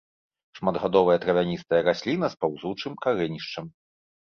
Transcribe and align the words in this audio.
Шматгадовая 0.59 1.17
травяністая 1.25 1.81
расліна 1.89 2.31
з 2.33 2.41
паўзучым 2.41 2.99
карэнішчам. 3.07 3.73